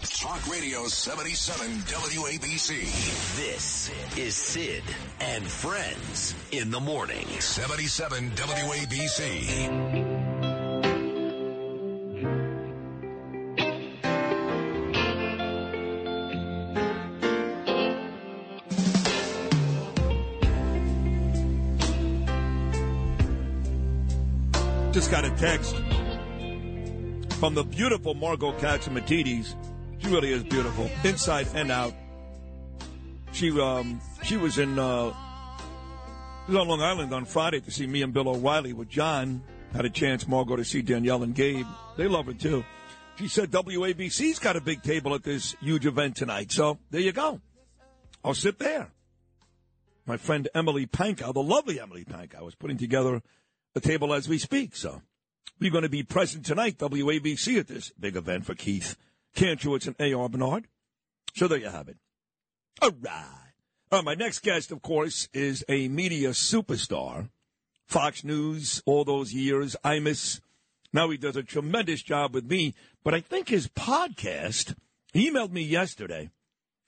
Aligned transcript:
Talk 0.00 0.48
Radio 0.48 0.86
77 0.86 1.66
WABC. 1.78 3.36
This 3.36 3.90
is 4.16 4.36
Sid 4.36 4.84
and 5.18 5.44
Friends 5.44 6.36
in 6.52 6.70
the 6.70 6.78
morning. 6.78 7.26
77 7.26 8.30
WABC. 8.30 9.18
Just 24.92 25.10
got 25.10 25.24
a 25.24 25.30
text 25.30 25.74
from 27.40 27.54
the 27.54 27.64
beautiful 27.64 28.14
Margot 28.14 28.52
Katz 28.60 28.86
Catsimatidis. 28.86 29.56
She 30.08 30.14
really 30.14 30.32
is 30.32 30.42
beautiful, 30.42 30.90
inside 31.04 31.48
and 31.52 31.70
out. 31.70 31.92
She 33.32 33.50
um 33.60 34.00
she 34.22 34.38
was 34.38 34.56
in 34.56 34.78
uh 34.78 35.12
was 36.46 36.56
on 36.56 36.66
Long 36.66 36.80
Island 36.80 37.12
on 37.12 37.26
Friday 37.26 37.60
to 37.60 37.70
see 37.70 37.86
me 37.86 38.00
and 38.00 38.14
Bill 38.14 38.26
O'Reilly 38.30 38.72
with 38.72 38.88
John. 38.88 39.42
Had 39.74 39.84
a 39.84 39.90
chance, 39.90 40.26
Margot, 40.26 40.56
to 40.56 40.64
see 40.64 40.80
Danielle 40.80 41.24
and 41.24 41.34
Gabe. 41.34 41.66
They 41.98 42.08
love 42.08 42.24
her 42.24 42.32
too. 42.32 42.64
She 43.16 43.28
said 43.28 43.50
WABC's 43.50 44.38
got 44.38 44.56
a 44.56 44.62
big 44.62 44.82
table 44.82 45.14
at 45.14 45.24
this 45.24 45.54
huge 45.60 45.84
event 45.84 46.16
tonight. 46.16 46.52
So 46.52 46.78
there 46.90 47.02
you 47.02 47.12
go. 47.12 47.42
I'll 48.24 48.32
sit 48.32 48.58
there. 48.58 48.90
My 50.06 50.16
friend 50.16 50.48
Emily 50.54 50.86
Pankow, 50.86 51.34
the 51.34 51.42
lovely 51.42 51.78
Emily 51.78 52.06
Pankow, 52.06 52.48
is 52.48 52.54
putting 52.54 52.78
together 52.78 53.20
a 53.74 53.80
table 53.80 54.14
as 54.14 54.26
we 54.26 54.38
speak. 54.38 54.74
So 54.74 55.02
we're 55.60 55.70
going 55.70 55.82
to 55.82 55.90
be 55.90 56.02
present 56.02 56.46
tonight, 56.46 56.78
WABC, 56.78 57.58
at 57.58 57.66
this 57.68 57.92
big 58.00 58.16
event 58.16 58.46
for 58.46 58.54
Keith 58.54 58.96
Kantrowitz 59.34 59.86
and 59.86 59.96
A.R. 60.00 60.28
Bernard. 60.28 60.66
So 61.34 61.48
there 61.48 61.58
you 61.58 61.68
have 61.68 61.88
it. 61.88 61.96
All 62.80 62.90
right. 63.00 63.52
Uh, 63.90 64.02
my 64.02 64.14
next 64.14 64.40
guest, 64.40 64.70
of 64.70 64.82
course, 64.82 65.28
is 65.32 65.64
a 65.68 65.88
media 65.88 66.30
superstar. 66.30 67.30
Fox 67.86 68.22
News, 68.22 68.82
all 68.84 69.04
those 69.04 69.32
years. 69.32 69.76
Imus. 69.84 70.40
Now 70.92 71.08
he 71.10 71.16
does 71.16 71.36
a 71.36 71.42
tremendous 71.42 72.02
job 72.02 72.34
with 72.34 72.44
me. 72.44 72.74
But 73.02 73.14
I 73.14 73.20
think 73.20 73.48
his 73.48 73.68
podcast, 73.68 74.74
he 75.12 75.30
emailed 75.30 75.52
me 75.52 75.62
yesterday. 75.62 76.30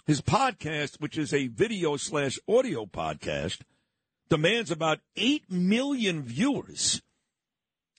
His 0.06 0.20
podcast, 0.20 1.00
which 1.00 1.16
is 1.16 1.32
a 1.32 1.46
video 1.46 1.96
slash 1.96 2.38
audio 2.48 2.84
podcast, 2.84 3.60
demands 4.28 4.70
about 4.70 5.00
8 5.16 5.50
million 5.50 6.22
viewers. 6.22 7.00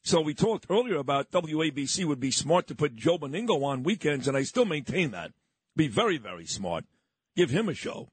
So 0.03 0.19
we 0.19 0.33
talked 0.33 0.65
earlier 0.69 0.97
about 0.97 1.31
WABC 1.31 2.05
would 2.05 2.19
be 2.19 2.31
smart 2.31 2.67
to 2.67 2.75
put 2.75 2.95
Joe 2.95 3.19
Benigno 3.19 3.63
on 3.63 3.83
weekends, 3.83 4.27
and 4.27 4.35
I 4.35 4.43
still 4.43 4.65
maintain 4.65 5.11
that. 5.11 5.31
Be 5.75 5.87
very, 5.87 6.17
very 6.17 6.45
smart. 6.45 6.85
Give 7.35 7.51
him 7.51 7.69
a 7.69 7.75
show. 7.75 8.09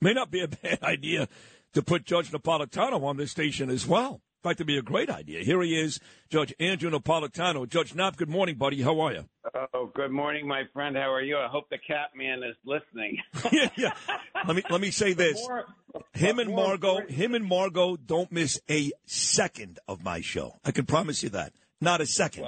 May 0.00 0.14
not 0.14 0.30
be 0.30 0.40
a 0.40 0.48
bad 0.62 0.82
idea 0.82 1.28
to 1.74 1.82
put 1.82 2.04
Judge 2.04 2.30
Napolitano 2.30 3.02
on 3.04 3.16
this 3.16 3.30
station 3.30 3.70
as 3.70 3.86
well. 3.86 4.22
In 4.42 4.48
fact, 4.48 4.56
it'd 4.58 4.66
be 4.68 4.78
a 4.78 4.82
great 4.82 5.10
idea. 5.10 5.44
Here 5.44 5.60
he 5.60 5.78
is, 5.78 6.00
Judge 6.30 6.54
Andrew 6.58 6.90
Napolitano. 6.90 7.68
Judge 7.68 7.94
Nap, 7.94 8.16
good 8.16 8.30
morning, 8.30 8.54
buddy. 8.56 8.80
How 8.80 8.98
are 9.00 9.12
you? 9.12 9.24
Oh, 9.74 9.90
good 9.94 10.10
morning, 10.10 10.48
my 10.48 10.62
friend. 10.72 10.96
How 10.96 11.12
are 11.12 11.20
you? 11.20 11.36
I 11.36 11.48
hope 11.48 11.68
the 11.68 11.76
cat 11.76 12.16
man 12.16 12.38
is 12.42 12.56
listening. 12.64 13.18
yeah, 13.52 13.68
yeah. 13.76 13.92
Let 14.46 14.56
me 14.56 14.62
let 14.70 14.80
me 14.80 14.90
say 14.92 15.12
this. 15.24 15.38
More- 15.46 15.66
Him 16.14 16.38
and 16.38 16.54
Margot, 16.54 17.06
him 17.06 17.34
and 17.34 17.44
Margot 17.44 17.96
don't 17.98 18.32
miss 18.32 18.58
a 18.70 18.90
second 19.04 19.78
of 19.86 20.02
my 20.02 20.22
show. 20.22 20.54
I 20.64 20.70
can 20.70 20.86
promise 20.86 21.22
you 21.22 21.28
that. 21.30 21.52
Not 21.82 22.00
a 22.00 22.06
second. 22.06 22.44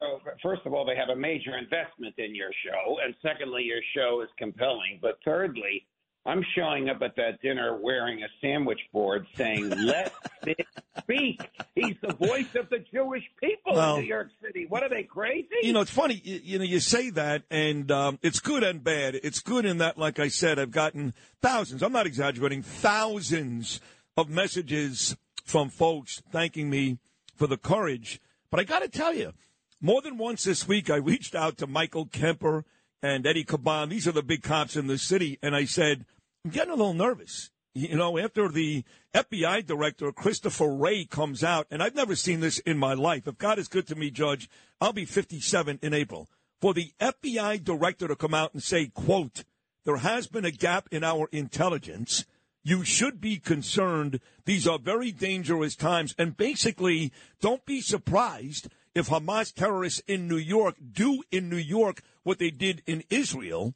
Well, 0.00 0.22
first 0.42 0.62
of 0.64 0.72
all, 0.72 0.86
they 0.86 0.96
have 0.96 1.10
a 1.10 1.16
major 1.20 1.58
investment 1.58 2.14
in 2.16 2.34
your 2.34 2.50
show, 2.64 2.96
and 3.04 3.14
secondly, 3.20 3.64
your 3.64 3.80
show 3.94 4.22
is 4.22 4.28
compelling. 4.38 4.98
But 5.02 5.18
thirdly, 5.26 5.86
I'm 6.26 6.42
showing 6.56 6.88
up 6.88 7.02
at 7.02 7.16
that 7.16 7.42
dinner 7.42 7.78
wearing 7.80 8.22
a 8.22 8.28
sandwich 8.40 8.80
board 8.92 9.26
saying, 9.36 9.68
"Let 9.70 10.12
it 10.46 10.66
speak." 10.98 11.40
He's 11.74 11.96
the 12.00 12.14
voice 12.14 12.54
of 12.54 12.70
the 12.70 12.78
Jewish 12.92 13.24
people 13.42 13.74
Well- 13.74 13.96
in 13.96 14.02
New 14.02 14.08
York 14.08 14.30
City. 14.42 14.64
What 14.66 14.82
are 14.82 14.88
they 14.88 15.02
crazy? 15.02 15.48
You 15.62 15.72
know, 15.74 15.82
it's 15.82 15.90
funny. 15.90 16.20
You, 16.24 16.40
you 16.42 16.58
know, 16.58 16.64
you 16.64 16.80
say 16.80 17.10
that, 17.10 17.42
and 17.50 17.90
um, 17.90 18.18
it's 18.22 18.40
good 18.40 18.62
and 18.62 18.82
bad. 18.82 19.16
It's 19.22 19.40
good 19.40 19.66
in 19.66 19.78
that, 19.78 19.98
like 19.98 20.18
I 20.18 20.28
said, 20.28 20.58
I've 20.58 20.70
gotten 20.70 21.12
thousands. 21.42 21.82
I'm 21.82 21.92
not 21.92 22.06
exaggerating. 22.06 22.62
Thousands 22.62 23.80
of 24.16 24.30
messages 24.30 25.16
from 25.44 25.68
folks 25.68 26.22
thanking 26.32 26.70
me 26.70 26.98
for 27.36 27.46
the 27.46 27.58
courage. 27.58 28.20
But 28.50 28.60
I 28.60 28.64
got 28.64 28.80
to 28.80 28.88
tell 28.88 29.12
you, 29.12 29.32
more 29.80 30.00
than 30.00 30.16
once 30.16 30.44
this 30.44 30.66
week, 30.66 30.88
I 30.88 30.96
reached 30.96 31.34
out 31.34 31.58
to 31.58 31.66
Michael 31.66 32.06
Kemper 32.06 32.64
and 33.02 33.26
Eddie 33.26 33.44
Caban. 33.44 33.90
These 33.90 34.08
are 34.08 34.12
the 34.12 34.22
big 34.22 34.42
cops 34.42 34.76
in 34.76 34.86
the 34.86 34.96
city, 34.96 35.38
and 35.42 35.54
I 35.54 35.66
said, 35.66 36.06
I'm 36.44 36.50
getting 36.50 36.72
a 36.72 36.76
little 36.76 36.92
nervous. 36.92 37.50
You 37.74 37.96
know, 37.96 38.18
after 38.18 38.48
the 38.48 38.84
FBI 39.14 39.64
director, 39.64 40.12
Christopher 40.12 40.68
Wray, 40.68 41.06
comes 41.06 41.42
out, 41.42 41.66
and 41.70 41.82
I've 41.82 41.94
never 41.94 42.14
seen 42.14 42.40
this 42.40 42.58
in 42.60 42.78
my 42.78 42.92
life. 42.92 43.26
If 43.26 43.38
God 43.38 43.58
is 43.58 43.66
good 43.66 43.86
to 43.88 43.94
me, 43.94 44.10
Judge, 44.10 44.50
I'll 44.80 44.92
be 44.92 45.06
57 45.06 45.78
in 45.82 45.94
April. 45.94 46.28
For 46.60 46.74
the 46.74 46.92
FBI 47.00 47.64
director 47.64 48.06
to 48.08 48.14
come 48.14 48.34
out 48.34 48.52
and 48.52 48.62
say, 48.62 48.88
quote, 48.88 49.44
there 49.86 49.96
has 49.96 50.26
been 50.26 50.44
a 50.44 50.50
gap 50.50 50.86
in 50.92 51.02
our 51.02 51.28
intelligence. 51.32 52.26
You 52.62 52.84
should 52.84 53.20
be 53.20 53.38
concerned. 53.38 54.20
These 54.44 54.68
are 54.68 54.78
very 54.78 55.12
dangerous 55.12 55.74
times. 55.74 56.14
And 56.18 56.36
basically, 56.36 57.10
don't 57.40 57.64
be 57.64 57.80
surprised 57.80 58.68
if 58.94 59.08
Hamas 59.08 59.52
terrorists 59.52 60.02
in 60.06 60.28
New 60.28 60.36
York 60.36 60.76
do 60.92 61.22
in 61.32 61.48
New 61.48 61.56
York 61.56 62.02
what 62.22 62.38
they 62.38 62.50
did 62.50 62.82
in 62.86 63.02
Israel. 63.08 63.74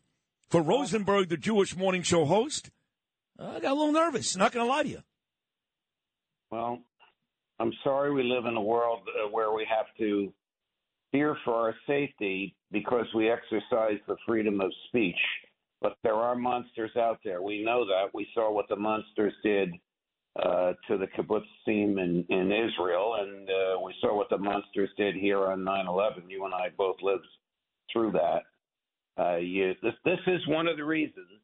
For 0.50 0.62
Rosenberg, 0.62 1.28
the 1.28 1.36
Jewish 1.36 1.76
morning 1.76 2.02
show 2.02 2.24
host, 2.24 2.70
I 3.38 3.60
got 3.60 3.72
a 3.72 3.74
little 3.74 3.92
nervous. 3.92 4.34
Not 4.34 4.52
going 4.52 4.64
to 4.64 4.70
lie 4.70 4.82
to 4.82 4.88
you. 4.88 5.02
Well, 6.50 6.78
I'm 7.60 7.72
sorry 7.84 8.12
we 8.12 8.22
live 8.22 8.46
in 8.46 8.56
a 8.56 8.62
world 8.62 9.00
uh, 9.06 9.28
where 9.28 9.52
we 9.52 9.66
have 9.68 9.86
to 9.98 10.32
fear 11.12 11.36
for 11.44 11.54
our 11.54 11.74
safety 11.86 12.54
because 12.72 13.04
we 13.14 13.30
exercise 13.30 13.98
the 14.06 14.16
freedom 14.26 14.60
of 14.62 14.72
speech. 14.88 15.18
But 15.82 15.96
there 16.02 16.14
are 16.14 16.34
monsters 16.34 16.96
out 16.96 17.18
there. 17.24 17.42
We 17.42 17.62
know 17.62 17.84
that. 17.84 18.14
We 18.14 18.26
saw 18.34 18.50
what 18.50 18.68
the 18.68 18.76
monsters 18.76 19.34
did 19.44 19.70
uh, 20.42 20.72
to 20.88 20.96
the 20.96 21.06
kibbutz 21.06 21.42
kibbutzim 21.66 22.02
in, 22.02 22.24
in 22.28 22.52
Israel, 22.52 23.16
and 23.20 23.48
uh, 23.48 23.80
we 23.84 23.94
saw 24.00 24.16
what 24.16 24.30
the 24.30 24.38
monsters 24.38 24.90
did 24.96 25.14
here 25.14 25.46
on 25.46 25.60
9/11. 25.60 26.22
You 26.28 26.46
and 26.46 26.54
I 26.54 26.70
both 26.76 26.96
lived 27.02 27.26
through 27.92 28.12
that. 28.12 28.42
Uh, 29.18 29.38
this, 29.82 29.94
this 30.04 30.18
is 30.26 30.46
one 30.46 30.68
of 30.68 30.76
the 30.76 30.84
reasons 30.84 31.40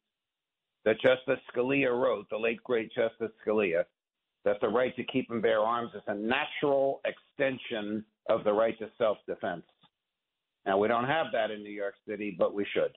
that 0.85 1.01
Justice 1.01 1.43
Scalia 1.55 1.91
wrote, 1.91 2.27
the 2.31 2.37
late 2.37 2.63
great 2.63 2.93
Justice 2.95 3.33
Scalia, 3.45 3.85
that 4.45 4.61
the 4.61 4.69
right 4.69 4.95
to 4.97 5.05
keep 5.05 5.31
and 5.31 5.43
bear 5.43 5.61
arms 5.61 5.91
is 5.95 6.03
a 6.07 6.15
natural 6.15 7.01
extension 7.05 8.05
of 8.29 8.45
the 8.45 8.53
right 8.53 8.79
to 8.79 8.89
self 8.97 9.19
defense. 9.27 9.65
Now, 10.67 10.79
we 10.79 10.89
don't 10.89 11.07
have 11.07 11.27
that 11.33 11.51
in 11.51 11.63
New 11.63 11.71
York 11.71 11.95
City, 12.09 12.35
but 12.39 12.55
we 12.55 12.67
should. 12.73 12.97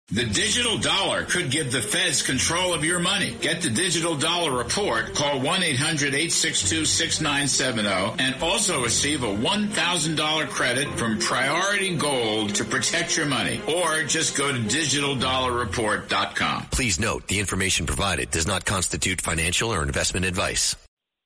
The 0.13 0.25
digital 0.25 0.77
dollar 0.77 1.23
could 1.23 1.49
give 1.49 1.71
the 1.71 1.81
feds 1.81 2.21
control 2.21 2.73
of 2.73 2.83
your 2.83 2.99
money. 2.99 3.33
Get 3.39 3.61
the 3.61 3.69
digital 3.69 4.17
dollar 4.17 4.51
report. 4.51 5.15
Call 5.15 5.39
1-800-862-6970 5.39 8.19
and 8.19 8.35
also 8.43 8.83
receive 8.83 9.23
a 9.23 9.27
$1,000 9.27 10.49
credit 10.49 10.89
from 10.99 11.17
Priority 11.17 11.95
Gold 11.95 12.55
to 12.55 12.65
protect 12.65 13.15
your 13.15 13.25
money. 13.25 13.61
Or 13.69 14.03
just 14.03 14.35
go 14.35 14.51
to 14.51 14.59
digitaldollarreport.com. 14.59 16.65
Please 16.71 16.99
note 16.99 17.27
the 17.27 17.39
information 17.39 17.85
provided 17.85 18.31
does 18.31 18.45
not 18.45 18.65
constitute 18.65 19.21
financial 19.21 19.73
or 19.73 19.81
investment 19.81 20.25
advice. 20.25 20.75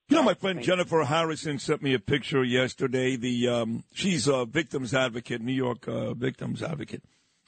You 0.09 0.17
know, 0.17 0.23
my 0.23 0.35
friend 0.35 0.61
Jennifer 0.61 1.03
Harrison 1.03 1.57
sent 1.57 1.81
me 1.81 1.95
a 1.95 1.99
picture 1.99 2.43
yesterday. 2.43 3.15
The 3.15 3.47
um, 3.47 3.83
she's 3.95 4.27
a 4.27 4.45
victims 4.45 4.93
advocate, 4.93 5.41
New 5.41 5.53
York 5.53 5.87
uh, 5.87 6.13
victims 6.13 6.61
advocate. 6.61 7.01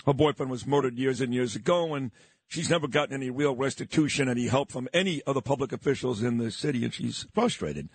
Her 0.08 0.14
boyfriend 0.14 0.50
was 0.50 0.66
murdered 0.66 0.98
years 0.98 1.20
and 1.20 1.34
years 1.34 1.54
ago, 1.54 1.94
and 1.94 2.12
she's 2.48 2.70
never 2.70 2.88
gotten 2.88 3.14
any 3.14 3.30
real 3.30 3.54
restitution, 3.54 4.30
any 4.30 4.48
help 4.48 4.72
from 4.72 4.88
any 4.94 5.22
of 5.24 5.36
the 5.36 5.42
public 5.42 5.74
officials 5.74 6.24
in 6.24 6.38
the 6.38 6.50
city, 6.50 6.86
and 6.86 6.94
she's 6.94 7.28
frustrated. 7.34 7.90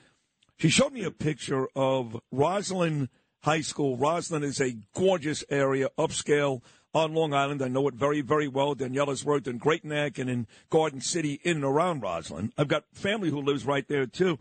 She 0.58 0.68
showed 0.68 0.92
me 0.92 1.04
a 1.04 1.10
picture 1.10 1.68
of 1.74 2.20
Roslyn 2.30 3.08
High 3.44 3.62
School. 3.62 3.96
Roslyn 3.96 4.42
is 4.42 4.60
a 4.60 4.76
gorgeous 4.94 5.42
area, 5.48 5.88
upscale 5.98 6.60
on 6.92 7.14
Long 7.14 7.32
Island. 7.32 7.62
I 7.62 7.68
know 7.68 7.88
it 7.88 7.94
very, 7.94 8.20
very 8.20 8.46
well. 8.46 8.76
Daniela's 8.76 9.24
worked 9.24 9.48
in 9.48 9.56
Great 9.56 9.82
Neck 9.82 10.18
and 10.18 10.28
in 10.28 10.46
Garden 10.68 11.00
City 11.00 11.40
in 11.42 11.56
and 11.56 11.64
around 11.64 12.02
Roslyn. 12.02 12.52
I've 12.58 12.68
got 12.68 12.84
family 12.92 13.30
who 13.30 13.40
lives 13.40 13.64
right 13.64 13.88
there, 13.88 14.04
too. 14.04 14.38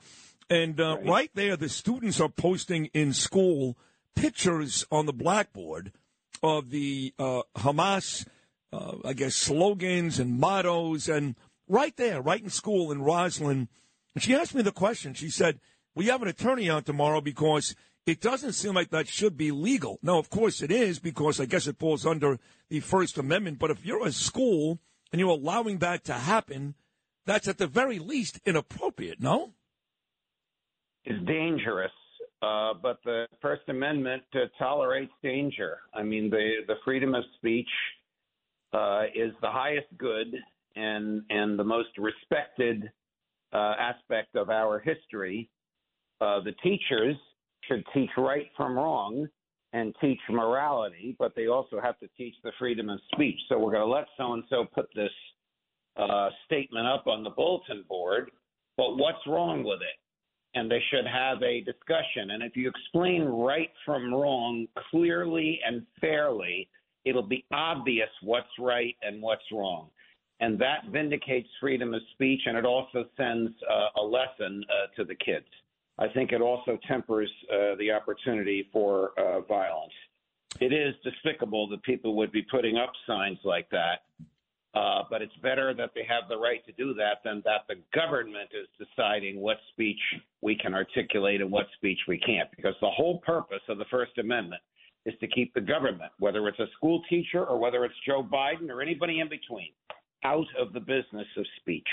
And 0.50 0.78
uh, 0.82 0.98
right. 0.98 1.06
right 1.06 1.32
there, 1.36 1.56
the 1.56 1.70
students 1.70 2.20
are 2.20 2.28
posting 2.28 2.88
in 2.88 3.14
school 3.14 3.78
pictures 4.14 4.86
on 4.92 5.06
the 5.06 5.14
blackboard 5.14 5.94
of 6.44 6.70
the 6.70 7.14
uh, 7.20 7.44
Hamas, 7.58 8.28
uh, 8.74 8.96
I 9.04 9.14
guess, 9.14 9.36
slogans 9.36 10.20
and 10.20 10.40
mottos, 10.40 11.08
and 11.08 11.36
right 11.68 11.96
there, 11.98 12.22
right 12.22 12.42
in 12.42 12.50
school 12.50 12.92
in 12.92 13.02
Roslyn. 13.02 13.70
She 14.18 14.36
asked 14.36 14.56
me 14.56 14.62
the 14.62 14.72
question. 14.72 15.14
She 15.14 15.30
said, 15.30 15.60
"We 15.96 16.08
have 16.08 16.22
an 16.22 16.28
attorney 16.28 16.70
on 16.70 16.84
tomorrow 16.84 17.22
because 17.22 17.76
it 18.06 18.20
doesn't 18.20 18.54
seem 18.54 18.74
like 18.74 18.90
that 18.90 19.08
should 19.08 19.38
be 19.38 19.52
legal." 19.52 20.00
Now, 20.02 20.18
of 20.18 20.30
course, 20.30 20.62
it 20.62 20.72
is 20.72 21.00
because 21.00 21.40
I 21.40 21.46
guess 21.46 21.68
it 21.68 21.80
falls 21.80 22.06
under 22.06 22.40
the 22.70 22.80
First 22.80 23.18
Amendment. 23.18 23.60
But 23.60 23.72
if 23.72 23.86
you're 23.86 24.06
a 24.06 24.12
school 24.12 24.80
and 25.12 25.20
you're 25.20 25.30
allowing 25.30 25.78
that 25.80 26.04
to 26.06 26.14
happen, 26.14 26.76
that's 27.26 27.48
at 27.48 27.58
the 27.58 27.68
very 27.68 28.00
least 28.00 28.40
inappropriate. 28.46 29.22
No, 29.22 29.54
it's 31.06 31.24
dangerous. 31.26 31.92
Uh, 32.42 32.74
but 32.74 33.00
the 33.06 33.28
First 33.40 33.62
Amendment 33.68 34.24
uh, 34.34 34.40
tolerates 34.58 35.12
danger. 35.22 35.80
I 35.94 36.02
mean, 36.02 36.30
the 36.30 36.62
the 36.68 36.76
freedom 36.84 37.14
of 37.14 37.24
speech 37.36 37.70
uh, 38.74 39.04
is 39.14 39.32
the 39.42 39.50
highest 39.50 39.88
good 39.98 40.34
and 40.76 41.22
and 41.30 41.60
the 41.60 41.64
most 41.64 41.90
respected 42.00 42.92
uh, 43.54 43.76
aspect 43.80 44.36
of 44.36 44.50
our 44.50 44.80
history. 44.80 45.50
Uh, 46.20 46.40
the 46.40 46.54
teachers 46.64 47.16
should 47.68 47.84
teach 47.94 48.10
right 48.18 48.48
from 48.58 48.76
wrong 48.76 49.28
and 49.74 49.96
teach 50.02 50.20
morality, 50.30 51.16
but 51.20 51.34
they 51.36 51.48
also 51.48 51.80
have 51.80 52.00
to 52.00 52.08
teach 52.18 52.36
the 52.44 52.52
freedom 52.58 52.90
of 52.90 53.00
speech. 53.14 53.38
So 53.50 53.60
we're 53.60 53.72
going 53.72 53.88
to 53.88 53.94
let 53.94 54.06
so 54.18 54.34
and 54.34 54.44
so 54.50 54.66
put 54.66 54.88
this 54.96 55.12
statement 56.46 56.88
up 56.88 57.06
on 57.06 57.24
the 57.24 57.30
bulletin 57.30 57.84
board, 57.88 58.32
but 58.78 58.98
what's 58.98 59.26
wrong 59.28 59.64
with 59.64 59.82
it? 59.82 60.02
And 60.56 60.70
they 60.70 60.82
should 60.92 61.06
have 61.08 61.42
a 61.44 61.62
discussion. 61.62 62.32
And 62.32 62.44
if 62.44 62.56
you 62.56 62.70
explain 62.70 63.24
right 63.24 63.72
from 63.86 64.14
wrong 64.14 64.68
clearly 64.90 65.60
and 65.66 65.86
fairly, 66.00 66.68
it'll 67.06 67.24
be 67.24 67.46
obvious 67.52 68.10
what's 68.22 68.50
right 68.60 68.96
and 69.02 69.22
what's 69.22 69.44
wrong. 69.52 69.88
And 70.40 70.60
that 70.60 70.86
vindicates 70.92 71.48
freedom 71.60 71.94
of 71.94 72.02
speech, 72.14 72.42
and 72.46 72.58
it 72.58 72.66
also 72.66 73.06
sends 73.16 73.52
uh, 73.70 74.02
a 74.02 74.02
lesson 74.02 74.64
uh, 74.70 74.88
to 74.96 75.06
the 75.06 75.16
kids. 75.16 75.46
I 76.00 76.08
think 76.08 76.32
it 76.32 76.42
also 76.42 76.80
tempers 76.88 77.30
uh, 77.52 77.76
the 77.78 77.92
opportunity 77.92 78.68
for 78.74 79.12
uh, 79.20 79.42
violence. 79.42 79.94
It 80.60 80.74
is 80.74 80.96
despicable 81.04 81.70
that 81.70 81.84
people 81.84 82.16
would 82.16 82.32
be 82.32 82.42
putting 82.42 82.78
up 82.78 82.92
signs 83.08 83.38
like 83.44 83.70
that 83.70 84.02
uh, 84.74 85.04
but 85.10 85.22
it's 85.22 85.36
better 85.44 85.74
that 85.74 85.92
they 85.94 86.04
have 86.08 86.30
the 86.30 86.38
right 86.38 86.66
to 86.66 86.72
do 86.74 86.94
that 86.94 87.20
than 87.26 87.42
that 87.44 87.66
the 87.68 87.76
government 87.94 88.50
is 88.54 88.68
deciding 88.80 89.40
what 89.40 89.58
speech 89.74 90.00
we 90.42 90.56
can 90.56 90.74
articulate 90.74 91.42
and 91.42 91.52
what 91.52 91.68
speech 91.76 92.00
we 92.08 92.18
can't. 92.18 92.50
Because 92.56 92.76
the 92.80 92.90
whole 92.90 93.20
purpose 93.20 93.62
of 93.68 93.78
the 93.78 93.86
First 93.92 94.18
Amendment 94.18 94.62
is 95.06 95.14
to 95.20 95.28
keep 95.28 95.54
the 95.54 95.62
government, 95.62 96.12
whether 96.20 96.48
it's 96.48 96.60
a 96.60 96.68
school 96.78 97.02
teacher 97.10 97.44
or 97.46 97.60
whether 97.60 97.84
it's 97.84 97.96
Joe 98.06 98.24
Biden 98.24 98.70
or 98.70 98.82
anybody 98.82 99.20
in 99.20 99.28
between, 99.28 99.72
out 100.24 100.48
of 100.58 100.72
the 100.72 100.80
business 100.80 101.28
of 101.38 101.46
speech. 101.60 101.88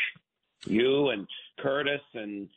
You 0.66 1.10
and 1.10 1.26
Curtis 1.58 2.00
and 2.14 2.48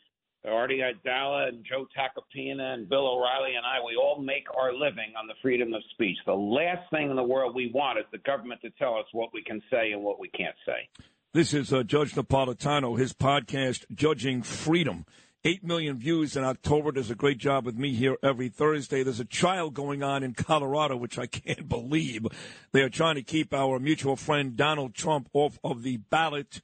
Artie 0.50 0.80
Aidala 0.80 1.50
and 1.50 1.64
Joe 1.64 1.86
Tacopina 1.96 2.74
and 2.74 2.90
Bill 2.90 3.08
O'Reilly 3.08 3.56
and 3.56 3.66
I, 3.66 3.84
we 3.86 3.96
all 3.96 4.22
make 4.22 4.46
our 4.58 4.74
living 4.74 5.14
on 5.20 5.28
the 5.28 5.36
freedom 5.42 5.74
of 5.74 5.84
speech. 5.92 6.18
The 6.26 6.34
last 6.34 6.90
thing 6.90 7.10
in 7.10 7.16
the 7.16 7.24
world 7.24 7.54
we 7.54 7.72
want 7.74 8.00
is 8.00 8.06
the 8.12 8.18
government 8.20 8.62
to 8.62 8.72
tell 8.72 8.96
us 8.96 9.06
what 9.12 9.30
we 9.34 9.44
can 9.44 9.62
say 9.70 9.92
and 9.92 10.02
what 10.02 10.20
we 10.20 10.30
can't 10.30 10.56
say. 10.66 10.90
This 11.34 11.54
is 11.54 11.72
uh, 11.72 11.84
Judge 11.84 12.14
Napolitano, 12.14 12.98
his 12.98 13.14
podcast, 13.14 13.86
Judging 13.94 14.42
Freedom. 14.42 15.06
Eight 15.44 15.64
million 15.64 15.98
views 15.98 16.36
in 16.36 16.44
October. 16.44 16.92
Does 16.92 17.10
a 17.10 17.16
great 17.16 17.40
job 17.40 17.66
with 17.66 17.76
me 17.76 17.94
here 17.94 18.16
every 18.22 18.50
Thursday. 18.50 19.02
There's 19.02 19.20
a 19.20 19.26
trial 19.26 19.72
going 19.72 20.04
on 20.04 20.24
in 20.24 20.34
Colorado, 20.34 20.96
which 20.98 21.18
I 21.18 21.26
can't 21.28 21.68
believe. 21.68 22.28
They 22.74 22.82
are 22.82 22.90
trying 22.90 23.16
to 23.16 23.24
keep 23.24 23.54
our 23.54 23.80
mutual 23.80 24.16
friend 24.16 24.56
Donald 24.56 24.94
Trump 24.94 25.30
off 25.34 25.58
of 25.64 25.84
the 25.84 25.98
ballot 25.98 26.62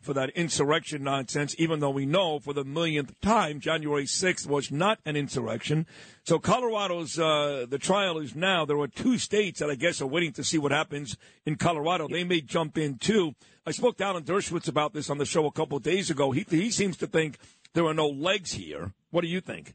for 0.00 0.14
that 0.14 0.30
insurrection 0.30 1.02
nonsense, 1.02 1.54
even 1.58 1.80
though 1.80 1.90
we 1.90 2.06
know 2.06 2.38
for 2.38 2.52
the 2.52 2.64
millionth 2.64 3.20
time 3.20 3.60
January 3.60 4.04
6th 4.04 4.46
was 4.46 4.70
not 4.70 4.98
an 5.04 5.16
insurrection. 5.16 5.86
So 6.24 6.38
Colorado's, 6.38 7.18
uh, 7.18 7.66
the 7.68 7.78
trial 7.78 8.18
is 8.18 8.34
now. 8.34 8.64
There 8.64 8.78
are 8.78 8.88
two 8.88 9.18
states 9.18 9.60
that 9.60 9.70
I 9.70 9.74
guess 9.74 10.00
are 10.00 10.06
waiting 10.06 10.32
to 10.32 10.44
see 10.44 10.58
what 10.58 10.72
happens 10.72 11.16
in 11.44 11.56
Colorado. 11.56 12.08
They 12.08 12.24
may 12.24 12.40
jump 12.40 12.78
in 12.78 12.98
too. 12.98 13.34
I 13.66 13.72
spoke 13.72 13.98
to 13.98 14.04
Alan 14.04 14.24
Dershowitz 14.24 14.68
about 14.68 14.92
this 14.92 15.10
on 15.10 15.18
the 15.18 15.26
show 15.26 15.46
a 15.46 15.52
couple 15.52 15.76
of 15.76 15.82
days 15.82 16.10
ago. 16.10 16.30
He, 16.32 16.46
he 16.48 16.70
seems 16.70 16.96
to 16.98 17.06
think 17.06 17.38
there 17.74 17.86
are 17.86 17.94
no 17.94 18.08
legs 18.08 18.52
here. 18.52 18.92
What 19.10 19.22
do 19.22 19.28
you 19.28 19.40
think? 19.40 19.74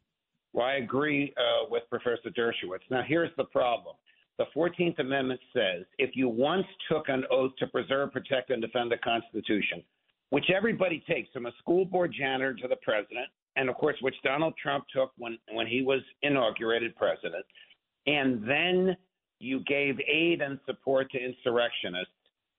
Well, 0.53 0.65
I 0.65 0.75
agree 0.75 1.33
uh, 1.37 1.67
with 1.69 1.83
Professor 1.89 2.29
Dershowitz. 2.29 2.89
Now, 2.89 3.03
here's 3.07 3.31
the 3.37 3.45
problem. 3.45 3.95
The 4.37 4.45
14th 4.55 4.99
Amendment 4.99 5.39
says 5.53 5.85
if 5.99 6.11
you 6.15 6.27
once 6.27 6.65
took 6.89 7.07
an 7.07 7.23
oath 7.31 7.51
to 7.59 7.67
preserve, 7.67 8.11
protect, 8.11 8.49
and 8.49 8.61
defend 8.61 8.91
the 8.91 8.97
Constitution, 8.97 9.83
which 10.33 10.49
everybody 10.49 11.03
takes 11.07 11.29
from 11.31 11.45
a 11.45 11.51
school 11.59 11.85
board 11.85 12.11
janitor 12.11 12.55
to 12.55 12.67
the 12.67 12.75
president, 12.77 13.27
and 13.55 13.69
of 13.69 13.75
course, 13.75 13.95
which 14.01 14.15
Donald 14.23 14.55
Trump 14.59 14.83
took 14.91 15.11
when, 15.15 15.37
when 15.51 15.67
he 15.67 15.83
was 15.83 15.99
inaugurated 16.23 16.95
president. 16.95 17.45
And 18.07 18.43
then 18.49 18.97
you 19.37 19.59
gave 19.67 19.99
aid 20.11 20.41
and 20.41 20.57
support 20.65 21.11
to 21.11 21.23
insurrectionists. 21.23 22.15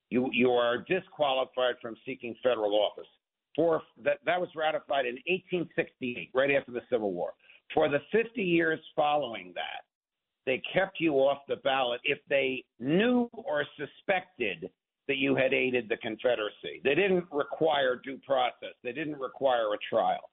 You, 0.09 0.29
you 0.33 0.53
are 0.53 0.85
disqualified 0.89 1.75
from 1.83 1.97
seeking 2.07 2.37
federal 2.45 2.77
office. 2.77 3.09
For 3.57 3.83
that, 4.05 4.19
that 4.25 4.41
was 4.41 4.51
ratified 4.55 5.07
in 5.07 5.15
1868, 5.27 6.31
right 6.33 6.53
after 6.53 6.71
the 6.71 6.83
Civil 6.89 7.11
War. 7.11 7.33
For 7.75 7.89
the 7.89 7.99
50 8.13 8.41
years 8.41 8.79
following 8.95 9.51
that, 9.57 9.83
they 10.47 10.63
kept 10.73 11.01
you 11.01 11.15
off 11.15 11.39
the 11.49 11.57
ballot 11.57 12.01
if 12.05 12.19
they 12.29 12.65
knew 12.79 13.29
or 13.33 13.65
suspected 13.77 14.71
that 15.09 15.19
you 15.19 15.35
had 15.35 15.53
aided 15.53 15.89
the 15.89 15.97
Confederacy. 15.99 16.81
They 16.83 16.95
didn't 16.95 17.25
require 17.31 18.01
due 18.03 18.19
process. 18.27 18.75
They 18.83 18.93
didn't 18.93 19.19
require 19.19 19.73
a 19.75 19.79
trial. 19.89 20.31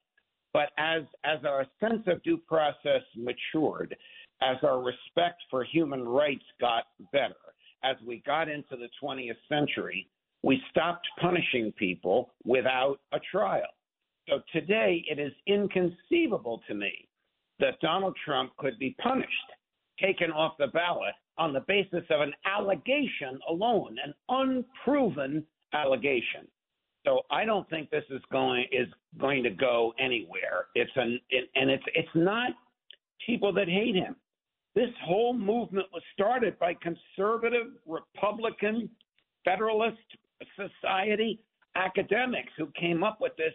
But 0.54 0.72
as 0.78 1.04
as 1.24 1.40
our 1.46 1.66
sense 1.80 2.04
of 2.08 2.22
due 2.24 2.38
process 2.38 3.02
matured, 3.16 3.96
as 4.42 4.58
our 4.64 4.82
respect 4.82 5.42
for 5.50 5.64
human 5.64 6.08
rights 6.08 6.44
got 6.60 6.86
better, 7.12 7.36
as 7.84 7.96
we 8.06 8.22
got 8.26 8.50
into 8.50 8.76
the 8.76 8.90
20th 9.02 9.38
century, 9.48 10.08
we 10.44 10.62
stopped 10.70 11.08
punishing 11.20 11.72
people 11.78 12.34
without 12.44 13.00
a 13.14 13.20
trial. 13.32 13.70
So 14.30 14.42
today 14.52 15.04
it 15.10 15.20
is 15.20 15.32
inconceivable 15.48 16.62
to 16.68 16.74
me 16.74 17.08
that 17.60 17.80
Donald 17.82 18.16
Trump 18.26 18.52
could 18.58 18.78
be 18.80 18.96
punished, 19.02 19.30
taken 20.02 20.32
off 20.32 20.54
the 20.58 20.68
ballot 20.68 21.14
on 21.42 21.54
the 21.54 21.62
basis 21.62 22.04
of 22.12 22.22
an 22.22 22.34
allegation 22.46 23.40
alone, 23.50 23.98
an 24.06 24.14
unproven 24.30 25.44
allegation. 25.74 26.48
So 27.04 27.22
I 27.32 27.46
don't 27.46 27.68
think 27.68 27.90
this 27.90 28.04
is 28.12 28.22
going 28.32 28.66
is 28.72 28.88
going 29.20 29.42
to 29.42 29.50
go 29.50 29.92
anywhere. 30.00 30.68
It's 30.76 30.92
an 30.96 31.20
it, 31.32 31.50
and 31.56 31.72
it's 31.72 31.84
it's 31.96 32.14
not 32.14 32.52
people 33.26 33.52
that 33.54 33.68
hate 33.68 33.96
him. 33.96 34.16
This 34.76 34.92
whole 35.04 35.34
movement 35.34 35.88
was 35.92 36.04
started 36.14 36.60
by 36.60 36.76
conservative 36.76 37.68
Republican 37.88 38.88
Federalist 39.44 39.98
Society 40.56 41.40
academics 41.76 42.54
who 42.56 42.68
came 42.80 43.04
up 43.04 43.18
with 43.20 43.36
this 43.36 43.54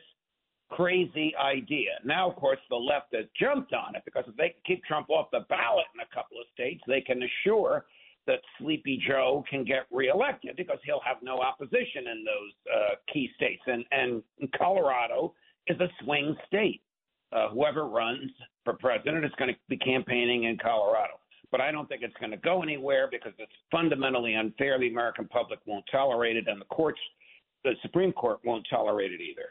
crazy 0.71 1.35
idea. 1.37 1.91
Now, 2.05 2.31
of 2.31 2.37
course, 2.37 2.59
the 2.71 2.77
left 2.77 3.15
has 3.15 3.27
jumped 3.39 3.73
on 3.73 3.95
it 3.95 4.03
because 4.05 4.25
if 4.27 4.37
they 4.37 4.55
keep 4.67 4.85
Trump 4.85 5.11
off 5.11 5.29
the 5.31 5.47
ballot 5.49 5.87
in 5.95 6.01
a 6.01 6.15
couple 6.15 6.39
of 6.41 6.47
states, 6.53 6.83
they 6.87 7.01
can 7.01 7.23
assure 7.23 7.87
that 8.27 8.41
Sleepy 8.59 9.01
Joe 9.07 9.45
can 9.49 9.65
get 9.65 9.87
reelected 9.91 10.57
because 10.57 10.79
he'll 10.85 11.03
have 11.05 11.19
no 11.23 11.41
opposition 11.41 12.09
in 12.11 12.25
those 12.25 12.75
uh, 12.75 12.95
key 13.13 13.31
states. 13.37 13.63
And, 13.67 13.85
and 13.93 14.23
Colorado 14.59 15.35
is 15.69 15.79
a 15.81 15.89
swing 16.03 16.37
state. 16.47 16.83
Uh, 17.33 17.49
whoever 17.49 17.87
runs 17.87 18.31
for 18.65 18.75
president 18.75 19.25
is 19.25 19.33
going 19.39 19.53
to 19.53 19.57
be 19.69 19.77
campaigning 19.77 20.45
in 20.45 20.57
Colorado. 20.59 21.15
But 21.51 21.61
I 21.61 21.71
don't 21.71 21.89
think 21.89 22.03
it's 22.03 22.17
going 22.19 22.31
to 22.33 22.37
go 22.37 22.63
anywhere 22.63 23.09
because 23.11 23.33
it's 23.39 23.53
fundamentally 23.71 24.35
unfair. 24.35 24.79
The 24.79 24.89
American 24.89 25.29
public 25.29 25.61
won't 25.67 25.85
tolerate 25.91 26.37
it, 26.37 26.49
and 26.49 26.61
the 26.61 26.65
courts, 26.67 27.01
the 27.65 27.73
Supreme 27.83 28.13
Court, 28.13 28.39
won't 28.45 28.67
tolerate 28.69 29.13
it 29.13 29.21
either. 29.21 29.51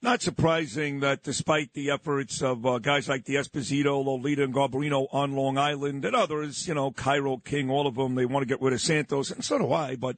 Not 0.00 0.22
surprising 0.22 1.00
that 1.00 1.24
despite 1.24 1.72
the 1.72 1.90
efforts 1.90 2.40
of 2.40 2.64
uh, 2.64 2.78
guys 2.78 3.08
like 3.08 3.24
the 3.24 3.34
Esposito, 3.34 4.04
LaLota, 4.04 4.44
and 4.44 4.54
Garbarino 4.54 5.08
on 5.12 5.32
Long 5.32 5.58
Island, 5.58 6.04
and 6.04 6.14
others, 6.14 6.68
you 6.68 6.74
know, 6.74 6.92
Cairo 6.92 7.38
King, 7.38 7.68
all 7.68 7.88
of 7.88 7.96
them, 7.96 8.14
they 8.14 8.24
want 8.24 8.42
to 8.42 8.48
get 8.48 8.62
rid 8.62 8.72
of 8.72 8.80
Santos, 8.80 9.32
and 9.32 9.44
so 9.44 9.58
do 9.58 9.72
I, 9.72 9.96
but 9.96 10.16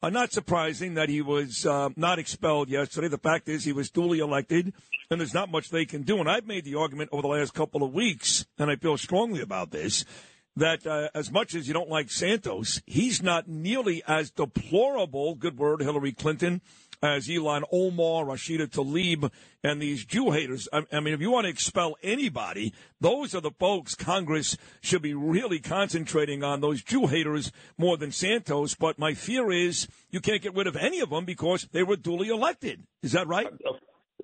uh, 0.00 0.10
not 0.10 0.32
surprising 0.32 0.94
that 0.94 1.08
he 1.08 1.22
was 1.22 1.66
uh, 1.66 1.88
not 1.96 2.20
expelled 2.20 2.68
yesterday. 2.68 3.08
The 3.08 3.18
fact 3.18 3.48
is 3.48 3.64
he 3.64 3.72
was 3.72 3.90
duly 3.90 4.20
elected, 4.20 4.72
and 5.10 5.20
there's 5.20 5.34
not 5.34 5.50
much 5.50 5.70
they 5.70 5.86
can 5.86 6.02
do. 6.02 6.20
And 6.20 6.30
I've 6.30 6.46
made 6.46 6.64
the 6.64 6.76
argument 6.76 7.10
over 7.12 7.22
the 7.22 7.28
last 7.28 7.52
couple 7.52 7.82
of 7.82 7.92
weeks, 7.92 8.46
and 8.60 8.70
I 8.70 8.76
feel 8.76 8.96
strongly 8.96 9.40
about 9.40 9.72
this, 9.72 10.04
that 10.54 10.86
uh, 10.86 11.08
as 11.16 11.32
much 11.32 11.56
as 11.56 11.66
you 11.66 11.74
don't 11.74 11.90
like 11.90 12.12
Santos, 12.12 12.80
he's 12.86 13.20
not 13.20 13.48
nearly 13.48 14.04
as 14.06 14.30
deplorable, 14.30 15.34
good 15.34 15.58
word, 15.58 15.80
Hillary 15.80 16.12
Clinton, 16.12 16.60
as 17.02 17.28
Ilhan 17.28 17.62
Omar, 17.72 18.24
Rashida 18.24 18.68
Tlaib, 18.68 19.30
and 19.62 19.80
these 19.80 20.04
Jew 20.04 20.30
haters. 20.30 20.68
I, 20.72 20.82
I, 20.92 21.00
mean, 21.00 21.14
if 21.14 21.20
you 21.20 21.30
want 21.30 21.44
to 21.44 21.50
expel 21.50 21.96
anybody, 22.02 22.72
those 23.00 23.34
are 23.34 23.40
the 23.40 23.50
folks 23.50 23.94
Congress 23.94 24.56
should 24.80 25.02
be 25.02 25.14
really 25.14 25.58
concentrating 25.58 26.42
on, 26.42 26.60
those 26.60 26.82
Jew 26.82 27.06
haters 27.06 27.52
more 27.78 27.96
than 27.96 28.12
Santos. 28.12 28.74
But 28.74 28.98
my 28.98 29.14
fear 29.14 29.50
is 29.50 29.88
you 30.10 30.20
can't 30.20 30.42
get 30.42 30.54
rid 30.54 30.66
of 30.66 30.76
any 30.76 31.00
of 31.00 31.10
them 31.10 31.24
because 31.24 31.68
they 31.72 31.82
were 31.82 31.96
duly 31.96 32.28
elected. 32.28 32.82
Is 33.02 33.12
that 33.12 33.26
right? 33.26 33.48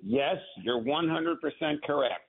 Yes, 0.01 0.37
you're 0.61 0.81
100% 0.81 1.35
correct. 1.85 2.21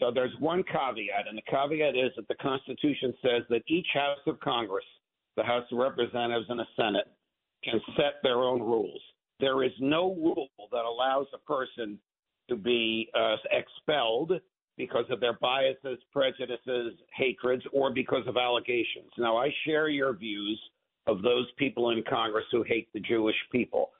So 0.00 0.10
there's 0.12 0.34
one 0.40 0.64
caveat, 0.64 1.28
and 1.28 1.38
the 1.38 1.42
caveat 1.48 1.94
is 1.96 2.10
that 2.16 2.26
the 2.28 2.34
Constitution 2.34 3.14
says 3.22 3.42
that 3.48 3.62
each 3.68 3.86
House 3.94 4.18
of 4.26 4.40
Congress, 4.40 4.84
the 5.36 5.44
House 5.44 5.64
of 5.70 5.78
Representatives 5.78 6.46
and 6.48 6.58
the 6.58 6.66
Senate, 6.76 7.06
can 7.62 7.80
set 7.96 8.14
their 8.22 8.38
own 8.38 8.60
rules. 8.60 9.00
There 9.40 9.62
is 9.64 9.72
no 9.80 10.14
rule 10.14 10.48
that 10.70 10.84
allows 10.84 11.26
a 11.34 11.38
person 11.38 11.98
to 12.48 12.56
be 12.56 13.10
uh, 13.14 13.36
expelled 13.50 14.32
because 14.76 15.04
of 15.10 15.20
their 15.20 15.34
biases, 15.34 15.98
prejudices, 16.12 16.94
hatreds, 17.16 17.62
or 17.72 17.92
because 17.92 18.26
of 18.26 18.36
allegations. 18.36 19.10
Now, 19.18 19.36
I 19.36 19.50
share 19.64 19.88
your 19.88 20.14
views 20.14 20.60
of 21.06 21.22
those 21.22 21.46
people 21.58 21.90
in 21.90 22.02
Congress 22.08 22.44
who 22.50 22.62
hate 22.62 22.88
the 22.92 23.00
Jewish 23.00 23.36
people, 23.52 23.90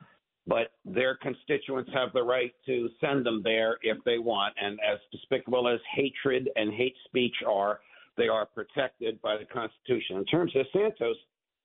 but 0.46 0.72
their 0.84 1.16
constituents 1.16 1.90
have 1.94 2.12
the 2.12 2.22
right 2.22 2.52
to 2.66 2.88
send 3.00 3.24
them 3.24 3.40
there 3.44 3.78
if 3.82 3.98
they 4.04 4.18
want. 4.18 4.54
And 4.60 4.78
as 4.80 4.98
despicable 5.12 5.68
as 5.68 5.80
hatred 5.94 6.50
and 6.56 6.72
hate 6.72 6.96
speech 7.06 7.36
are, 7.46 7.80
they 8.16 8.28
are 8.28 8.46
protected 8.46 9.20
by 9.22 9.36
the 9.36 9.44
Constitution. 9.44 10.16
In 10.16 10.24
terms 10.24 10.52
of 10.56 10.66
Santos, 10.72 11.16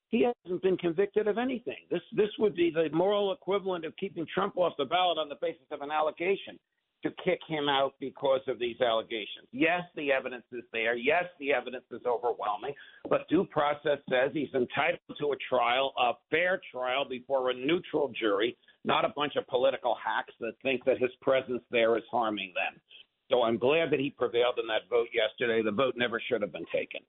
he 0.10 0.26
hasn't 0.26 0.62
been 0.62 0.78
convicted 0.78 1.28
of 1.28 1.38
anything. 1.38 1.78
This 1.90 2.02
this 2.14 2.30
would 2.40 2.56
be 2.56 2.72
the 2.72 2.90
moral 2.96 3.32
equivalent 3.32 3.86
of 3.86 3.96
keeping 3.98 4.26
Trump 4.34 4.58
off 4.58 4.74
the 4.78 4.86
ballot 4.86 5.18
on 5.18 5.30
the 5.30 5.38
basis 5.42 5.66
of 5.72 5.82
an 5.82 5.92
allegation 5.92 6.60
to 7.04 7.12
kick 7.24 7.40
him 7.48 7.70
out 7.70 7.94
because 8.00 8.42
of 8.48 8.60
these 8.60 8.82
allegations. 8.82 9.48
Yes, 9.52 9.84
the 9.96 10.12
evidence 10.12 10.44
is 10.52 10.64
there. 10.74 10.96
Yes, 10.96 11.26
the 11.40 11.54
evidence 11.54 11.86
is 11.92 12.02
overwhelming. 12.06 12.74
But 13.10 13.28
due 13.30 13.46
process 13.46 14.00
says 14.10 14.32
he's 14.34 14.54
entitled 14.54 15.00
to 15.20 15.32
a 15.32 15.38
trial, 15.48 15.94
a 15.98 16.14
fair 16.30 16.60
trial 16.72 17.06
before 17.08 17.52
a 17.52 17.54
neutral 17.54 18.12
jury, 18.20 18.58
not 18.84 19.06
a 19.06 19.14
bunch 19.16 19.38
of 19.38 19.48
political 19.48 19.96
hacks 20.04 20.34
that 20.42 20.54
think 20.62 20.84
that 20.86 20.98
his 21.00 21.12
presence 21.22 21.62
there 21.72 21.98
is 21.98 22.04
harming 22.12 22.54
them. 22.54 22.82
So 23.32 23.44
I'm 23.44 23.58
glad 23.58 23.92
that 23.92 24.00
he 24.00 24.10
prevailed 24.10 24.60
in 24.60 24.68
that 24.68 24.90
vote 24.90 25.08
yesterday. 25.14 25.62
The 25.62 25.72
vote 25.72 25.94
never 25.96 26.20
should 26.20 26.42
have 26.42 26.52
been 26.52 26.66
taken. 26.74 27.02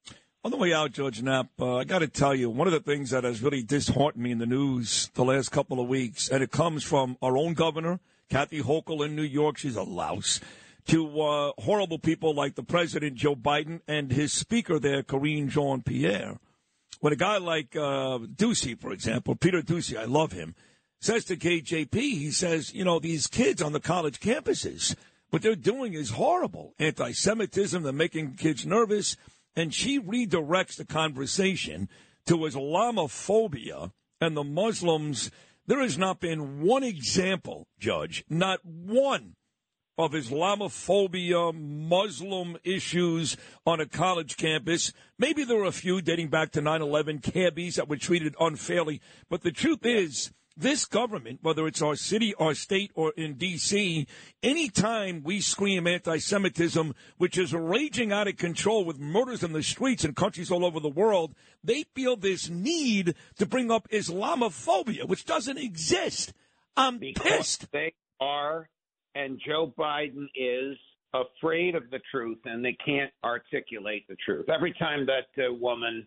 On 0.42 0.50
the 0.50 0.56
way 0.56 0.72
out, 0.72 0.92
Judge 0.92 1.22
Nap, 1.22 1.48
uh, 1.60 1.76
I 1.76 1.84
got 1.84 1.98
to 1.98 2.08
tell 2.08 2.34
you, 2.34 2.48
one 2.48 2.66
of 2.66 2.72
the 2.72 2.80
things 2.80 3.10
that 3.10 3.24
has 3.24 3.42
really 3.42 3.62
disheartened 3.62 4.24
me 4.24 4.30
in 4.30 4.38
the 4.38 4.46
news 4.46 5.10
the 5.12 5.22
last 5.22 5.50
couple 5.50 5.78
of 5.78 5.86
weeks, 5.86 6.30
and 6.30 6.42
it 6.42 6.50
comes 6.50 6.82
from 6.82 7.18
our 7.20 7.36
own 7.36 7.52
governor, 7.52 8.00
Kathy 8.30 8.62
Hochul 8.62 9.04
in 9.04 9.14
New 9.14 9.22
York, 9.22 9.58
she's 9.58 9.76
a 9.76 9.82
louse, 9.82 10.40
to 10.86 11.20
uh, 11.20 11.52
horrible 11.58 11.98
people 11.98 12.34
like 12.34 12.54
the 12.54 12.62
president, 12.62 13.16
Joe 13.16 13.36
Biden, 13.36 13.82
and 13.86 14.10
his 14.10 14.32
speaker 14.32 14.78
there, 14.78 15.02
Karine 15.02 15.50
Jean 15.50 15.82
Pierre. 15.82 16.38
When 17.00 17.12
a 17.12 17.16
guy 17.16 17.36
like 17.36 17.76
uh, 17.76 18.20
Doocy, 18.20 18.80
for 18.80 18.92
example, 18.92 19.36
Peter 19.36 19.60
Doocy, 19.60 19.98
I 19.98 20.06
love 20.06 20.32
him, 20.32 20.54
says 21.02 21.26
to 21.26 21.36
KJP, 21.36 21.94
he 21.96 22.30
says, 22.30 22.72
you 22.72 22.86
know, 22.86 22.98
these 22.98 23.26
kids 23.26 23.60
on 23.60 23.72
the 23.72 23.80
college 23.80 24.20
campuses, 24.20 24.96
what 25.28 25.42
they're 25.42 25.54
doing 25.54 25.92
is 25.92 26.12
horrible. 26.12 26.72
Anti 26.78 27.12
Semitism, 27.12 27.82
they're 27.82 27.92
making 27.92 28.36
kids 28.36 28.64
nervous 28.64 29.18
and 29.56 29.74
she 29.74 30.00
redirects 30.00 30.76
the 30.76 30.84
conversation 30.84 31.88
to 32.26 32.36
Islamophobia 32.36 33.92
and 34.20 34.36
the 34.36 34.44
Muslims. 34.44 35.30
There 35.66 35.80
has 35.80 35.98
not 35.98 36.20
been 36.20 36.60
one 36.62 36.82
example, 36.82 37.66
Judge, 37.78 38.24
not 38.28 38.64
one 38.64 39.36
of 39.98 40.12
Islamophobia, 40.12 41.54
Muslim 41.54 42.56
issues 42.64 43.36
on 43.66 43.80
a 43.80 43.86
college 43.86 44.36
campus. 44.36 44.92
Maybe 45.18 45.44
there 45.44 45.58
were 45.58 45.64
a 45.64 45.72
few 45.72 46.00
dating 46.00 46.28
back 46.28 46.52
to 46.52 46.60
9 46.60 46.80
11 46.80 47.18
cabbies 47.18 47.76
that 47.76 47.88
were 47.88 47.96
treated 47.96 48.34
unfairly. 48.40 49.00
But 49.28 49.42
the 49.42 49.52
truth 49.52 49.84
is, 49.84 50.32
this 50.60 50.84
government, 50.84 51.40
whether 51.42 51.66
it's 51.66 51.82
our 51.82 51.96
city, 51.96 52.34
our 52.38 52.54
state, 52.54 52.90
or 52.94 53.12
in 53.16 53.34
D.C., 53.34 54.06
anytime 54.42 55.22
we 55.22 55.40
scream 55.40 55.86
anti 55.86 56.18
Semitism, 56.18 56.94
which 57.18 57.38
is 57.38 57.52
raging 57.52 58.12
out 58.12 58.28
of 58.28 58.36
control 58.36 58.84
with 58.84 58.98
murders 58.98 59.42
in 59.42 59.52
the 59.52 59.62
streets 59.62 60.04
in 60.04 60.14
countries 60.14 60.50
all 60.50 60.64
over 60.64 60.80
the 60.80 60.88
world, 60.88 61.34
they 61.64 61.84
feel 61.94 62.16
this 62.16 62.48
need 62.48 63.14
to 63.38 63.46
bring 63.46 63.70
up 63.70 63.88
Islamophobia, 63.88 65.08
which 65.08 65.24
doesn't 65.24 65.58
exist. 65.58 66.32
I'm 66.76 66.98
because 66.98 67.22
pissed. 67.22 67.72
They 67.72 67.94
are, 68.20 68.68
and 69.14 69.40
Joe 69.44 69.72
Biden 69.76 70.26
is 70.34 70.76
afraid 71.12 71.74
of 71.74 71.90
the 71.90 72.00
truth, 72.10 72.38
and 72.44 72.64
they 72.64 72.76
can't 72.84 73.10
articulate 73.24 74.06
the 74.08 74.16
truth. 74.24 74.48
Every 74.48 74.72
time 74.74 75.06
that 75.06 75.42
uh, 75.42 75.52
woman 75.52 76.06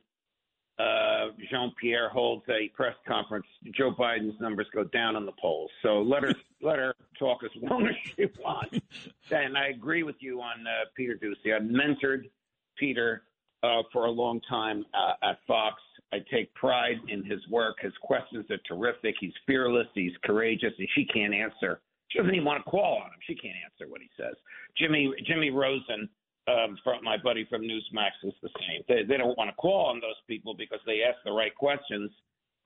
uh, 0.80 1.28
Jean 1.52 1.72
Pierre 1.80 2.10
holds 2.10 2.44
a 2.50 2.70
press 2.70 2.96
conference, 3.08 3.46
Joe 3.76 3.92
Biden's 3.92 4.40
numbers 4.42 4.68
go 4.74 4.84
down 4.86 5.16
on 5.16 5.26
the 5.26 5.32
polls. 5.40 5.70
So 5.84 6.02
let 6.02 6.24
her 6.24 6.34
let 6.62 6.80
her 6.80 6.96
talk 7.20 7.40
as 7.44 7.52
long 7.62 7.86
as 7.88 7.96
she 8.16 8.26
wants. 8.42 8.80
And 9.30 9.58
I 9.58 9.68
agree 9.68 10.04
with 10.04 10.16
you 10.20 10.42
on 10.42 10.66
uh, 10.66 10.86
Peter 10.96 11.16
Doocy. 11.22 11.56
I 11.56 11.60
mentored 11.60 12.30
Peter 12.78 13.24
uh, 13.62 13.84
for 13.92 14.06
a 14.06 14.12
long 14.12 14.42
time 14.50 14.86
uh, 14.94 15.30
at 15.30 15.38
Fox. 15.48 15.76
I 16.12 16.18
take 16.32 16.54
pride 16.54 16.98
in 17.08 17.24
his 17.24 17.40
work. 17.50 17.78
His 17.82 17.94
questions 18.02 18.46
are 18.50 18.60
terrific. 18.68 19.16
He's 19.20 19.34
fearless. 19.46 19.88
He's 19.94 20.12
courageous, 20.24 20.74
and 20.78 20.88
she 20.96 21.06
can't 21.06 21.34
answer. 21.34 21.82
She 22.10 22.20
doesn't 22.20 22.34
even 22.34 22.46
want 22.46 22.64
to 22.64 22.70
call 22.70 22.98
on 22.98 23.08
him. 23.08 23.20
She 23.26 23.36
can't 23.36 23.56
answer 23.66 23.90
what 23.90 24.02
he 24.02 24.10
says. 24.18 24.36
Jimmy 24.78 25.12
Jimmy 25.26 25.50
Rosen 25.50 26.10
um, 26.48 26.78
from 26.84 27.04
my 27.04 27.18
buddy 27.18 27.46
from 27.50 27.62
Newsmax 27.62 28.12
is 28.24 28.34
the 28.42 28.50
same. 28.60 28.84
They, 28.88 29.04
they 29.04 29.18
don't 29.18 29.38
want 29.38 29.50
to 29.50 29.56
call 29.56 29.86
on 29.88 30.00
those 30.00 30.20
people 30.28 30.54
because 30.54 30.80
they 30.86 31.02
ask 31.04 31.18
the 31.26 31.32
right 31.32 31.56
questions 31.56 32.12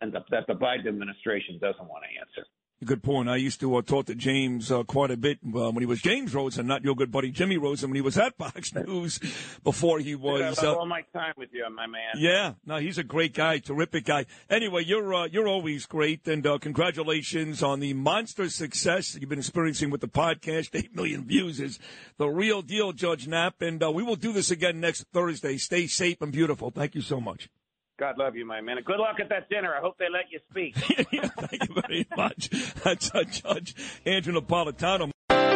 and 0.02 0.12
the, 0.12 0.24
that 0.32 0.48
the 0.48 0.54
Biden 0.54 0.88
administration 0.88 1.60
doesn't 1.60 1.88
want 1.88 2.04
to 2.04 2.20
answer. 2.20 2.48
Good 2.86 3.02
point. 3.02 3.28
I 3.28 3.38
used 3.38 3.60
to 3.62 3.76
uh, 3.76 3.82
talk 3.82 4.06
to 4.06 4.14
James 4.14 4.72
uh, 4.72 4.84
quite 4.84 5.10
a 5.10 5.18
bit 5.18 5.40
uh, 5.44 5.72
when 5.72 5.80
he 5.80 5.88
was 5.88 6.00
James 6.00 6.36
Rosen, 6.36 6.68
not 6.68 6.84
your 6.84 6.94
good 6.94 7.12
buddy 7.12 7.32
Jimmy 7.32 7.58
Rosen, 7.58 7.90
when 7.90 7.96
he 7.96 8.02
was 8.02 8.20
at 8.20 8.38
Fox 8.38 8.72
News 8.76 9.20
before 9.64 9.98
he 9.98 10.14
was. 10.14 10.60
I 10.60 10.68
love 10.68 10.78
all 10.78 10.86
my 10.86 11.02
time 11.12 11.34
with 11.38 11.50
you, 11.52 11.68
my 11.72 11.88
man. 11.88 12.12
Yeah, 12.18 12.54
no, 12.68 12.78
he's 12.78 13.00
a 13.00 13.04
great 13.04 13.34
guy, 13.34 13.58
terrific 13.58 14.06
guy. 14.06 14.28
Anyway, 14.48 14.84
you're 14.86 15.12
uh, 15.12 15.26
you're 15.26 15.48
always 15.48 15.88
great, 15.88 16.28
and 16.28 16.46
uh, 16.46 16.60
congratulations 16.60 17.64
on 17.64 17.80
the 17.80 17.96
monster 17.96 18.48
success 18.48 19.14
that 19.14 19.22
you've 19.22 19.30
been 19.30 19.40
experiencing 19.40 19.90
with 19.90 20.02
the 20.02 20.08
podcast. 20.08 20.70
Eight 20.76 20.96
million 20.96 21.26
views 21.26 21.60
is 21.60 21.80
the 22.18 22.28
real 22.28 22.62
deal, 22.62 22.92
Judge 22.94 23.28
Nap, 23.28 23.56
and 23.60 23.82
uh, 23.82 23.92
we 23.92 24.04
will 24.04 24.16
do 24.16 24.32
this 24.32 24.52
again 24.52 24.80
next 24.80 25.06
Thursday. 25.12 25.58
Stay 25.58 25.88
safe 25.88 26.22
and 26.22 26.32
beautiful. 26.32 26.70
Thank 26.70 26.94
you 26.94 27.02
so 27.02 27.20
much. 27.20 27.50
God 27.98 28.18
love 28.20 28.36
you, 28.36 28.46
my 28.46 28.62
man. 28.62 28.78
Good 28.86 29.00
luck 29.00 29.20
at 29.20 29.30
that 29.30 29.50
dinner. 29.50 29.74
I 29.74 29.82
hope 29.82 29.98
they 29.98 30.06
let 30.12 30.32
you 30.32 30.40
speak. 30.52 30.76
yeah, 31.12 31.28
thank 31.28 31.68
you 31.68 31.82
very 31.82 32.08
much. 32.16 32.50
That's 32.84 33.14
uh, 33.14 33.24
Judge 33.24 33.76
Andrew 34.06 34.40
Napolitano. 34.40 35.12